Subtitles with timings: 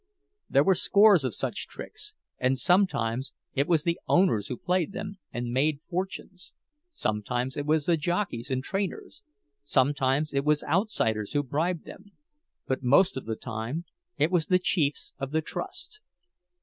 [0.49, 5.19] There were scores of such tricks; and sometimes it was the owners who played them
[5.31, 6.55] and made fortunes,
[6.91, 9.21] sometimes it was the jockeys and trainers,
[9.61, 13.85] sometimes it was outsiders, who bribed them—but most of the time
[14.17, 15.99] it was the chiefs of the trust.